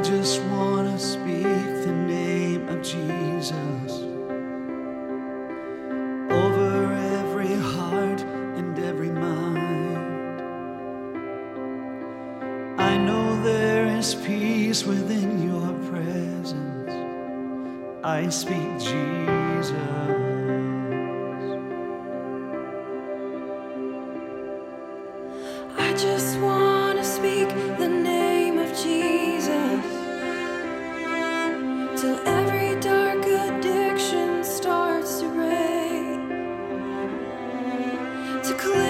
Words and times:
I 0.00 0.02
just 0.02 0.40
want 0.44 0.88
to 0.88 0.98
speak 0.98 1.42
the 1.42 1.92
name 1.92 2.66
of 2.70 2.80
Jesus 2.80 3.92
over 6.32 6.94
every 7.20 7.54
heart 7.54 8.22
and 8.56 8.78
every 8.78 9.10
mind. 9.10 10.40
I 12.80 12.96
know 12.96 13.42
there 13.42 13.88
is 13.88 14.14
peace 14.14 14.84
within 14.84 15.42
your 15.46 15.70
presence. 15.90 16.94
I 18.02 18.30
speak 18.30 18.78
Jesus. 18.78 20.29
Declaring 38.50 38.80
there 38.80 38.89